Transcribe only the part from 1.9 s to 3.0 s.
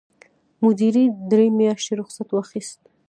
رخصت واخیست.